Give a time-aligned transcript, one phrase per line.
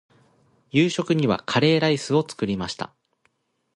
[0.71, 2.91] 夕食にはカレーライスを作りました。